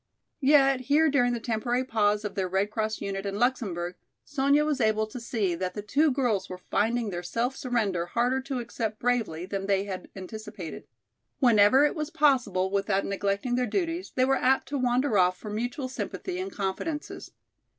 [0.39, 3.93] Yet here during the temporary pause of their Red Cross unit in Luxemburg,
[4.25, 8.41] Sonya was able to see that the two girls were finding their self surrender harder
[8.41, 10.87] to accept bravely than they had anticipated.
[11.37, 15.51] Whenever it was possible without neglecting their duties they were apt to wander off for
[15.51, 17.29] mutual sympathy and confidences.